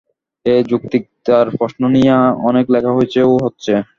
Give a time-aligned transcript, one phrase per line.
[0.45, 2.13] এর যৌক্তিকতার প্রশ্ন নিয়ে
[2.49, 3.73] অনেক লেখা হয়েছে ও হচ্ছে।